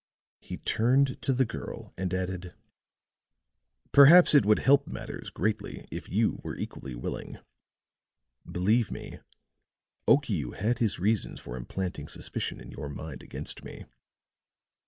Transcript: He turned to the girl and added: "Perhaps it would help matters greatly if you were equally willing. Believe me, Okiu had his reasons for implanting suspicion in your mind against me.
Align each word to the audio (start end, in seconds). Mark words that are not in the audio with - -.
He 0.39 0.57
turned 0.57 1.21
to 1.21 1.31
the 1.31 1.45
girl 1.45 1.93
and 1.95 2.11
added: 2.11 2.55
"Perhaps 3.91 4.33
it 4.33 4.45
would 4.47 4.57
help 4.57 4.87
matters 4.87 5.29
greatly 5.29 5.87
if 5.91 6.09
you 6.09 6.41
were 6.43 6.55
equally 6.57 6.95
willing. 6.95 7.37
Believe 8.51 8.89
me, 8.89 9.19
Okiu 10.07 10.55
had 10.57 10.79
his 10.79 10.97
reasons 10.97 11.39
for 11.39 11.55
implanting 11.55 12.07
suspicion 12.07 12.59
in 12.59 12.71
your 12.71 12.89
mind 12.89 13.21
against 13.21 13.63
me. 13.63 13.85